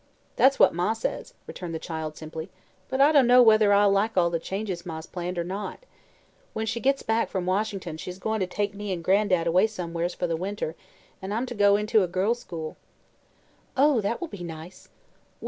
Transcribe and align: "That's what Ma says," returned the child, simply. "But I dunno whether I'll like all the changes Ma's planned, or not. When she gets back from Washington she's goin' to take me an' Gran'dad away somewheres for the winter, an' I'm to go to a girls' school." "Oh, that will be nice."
"That's 0.35 0.57
what 0.57 0.73
Ma 0.73 0.93
says," 0.93 1.35
returned 1.45 1.75
the 1.75 1.77
child, 1.77 2.17
simply. 2.17 2.49
"But 2.89 2.99
I 3.01 3.11
dunno 3.11 3.43
whether 3.43 3.71
I'll 3.71 3.91
like 3.91 4.17
all 4.17 4.31
the 4.31 4.39
changes 4.39 4.83
Ma's 4.83 5.05
planned, 5.05 5.37
or 5.37 5.43
not. 5.43 5.85
When 6.53 6.65
she 6.65 6.79
gets 6.79 7.03
back 7.03 7.29
from 7.29 7.45
Washington 7.45 7.97
she's 7.97 8.17
goin' 8.17 8.39
to 8.39 8.47
take 8.47 8.73
me 8.73 8.91
an' 8.93 9.03
Gran'dad 9.03 9.45
away 9.45 9.67
somewheres 9.67 10.15
for 10.15 10.25
the 10.25 10.35
winter, 10.35 10.73
an' 11.21 11.31
I'm 11.31 11.45
to 11.45 11.53
go 11.53 11.85
to 11.85 12.03
a 12.03 12.07
girls' 12.07 12.39
school." 12.39 12.77
"Oh, 13.77 14.01
that 14.01 14.19
will 14.19 14.27
be 14.27 14.43
nice." 14.43 14.89